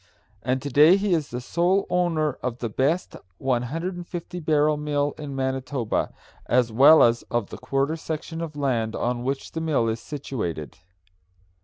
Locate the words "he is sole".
0.97-1.85